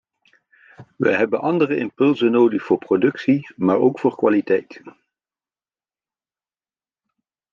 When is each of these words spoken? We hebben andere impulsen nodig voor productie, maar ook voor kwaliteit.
We 0.95 1.15
hebben 1.15 1.41
andere 1.41 1.75
impulsen 1.77 2.31
nodig 2.31 2.63
voor 2.63 2.77
productie, 2.77 3.51
maar 3.55 3.77
ook 3.77 3.99
voor 3.99 4.15
kwaliteit. 4.15 4.81